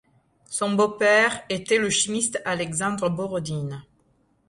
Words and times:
Son 0.49 0.71
beau-père 0.71 1.43
était 1.49 1.77
le 1.77 1.91
chimiste 1.91 2.41
Alexandre 2.43 3.07
Borodine. 3.11 3.83